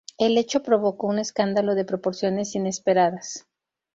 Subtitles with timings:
[0.17, 3.45] El hecho provocó un escándalo de proporciones inesperadas.